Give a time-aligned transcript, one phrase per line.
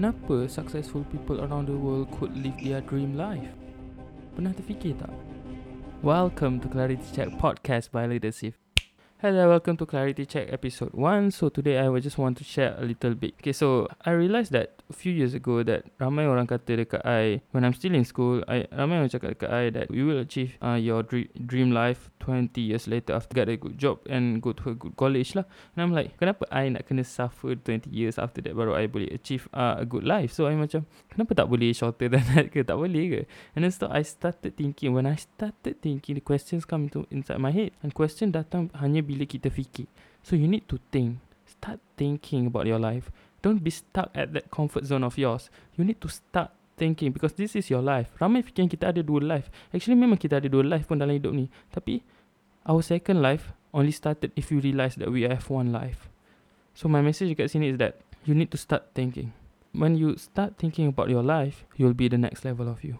[0.00, 3.44] Kenapa successful people around the world could live their dream life?
[4.32, 5.12] Pernah terfikir tak?
[6.00, 8.56] Welcome to Clarity Check Podcast by Leadership.
[9.20, 11.36] Hello, welcome to Clarity Check episode 1.
[11.36, 13.36] So today I just want to share a little bit.
[13.44, 17.44] Okay, so I realized that a few years ago that ramai orang kata dekat I
[17.52, 20.56] when I'm still in school, I ramai orang cakap dekat I that you will achieve
[20.64, 21.04] uh, your
[21.36, 24.94] dream life 20 years later after get a good job and go to a good
[24.94, 25.48] college lah.
[25.74, 29.08] And I'm like, kenapa I nak kena suffer 20 years after that baru I boleh
[29.10, 30.36] achieve uh, a good life?
[30.36, 32.60] So I macam, kenapa tak boleh shorter than that ke?
[32.62, 33.20] Tak boleh ke?
[33.56, 37.40] And then so I started thinking, when I started thinking, the questions come into inside
[37.40, 37.72] my head.
[37.80, 39.88] And question datang hanya bila kita fikir.
[40.20, 41.18] So you need to think.
[41.48, 43.10] Start thinking about your life.
[43.42, 45.48] Don't be stuck at that comfort zone of yours.
[45.74, 48.08] You need to start thinking because this is your life.
[48.16, 49.52] Ramai fikir kita ada dua life.
[49.76, 51.52] Actually memang kita ada dua life pun dalam hidup ni.
[51.68, 52.00] Tapi
[52.64, 56.08] our second life only started if you realise that we have one life.
[56.72, 59.36] So my message kat sini is that you need to start thinking.
[59.76, 62.98] When you start thinking about your life, you'll be the next level of you.